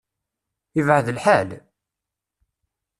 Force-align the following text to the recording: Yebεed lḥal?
Yebεed 0.75 1.07
lḥal? 1.17 1.49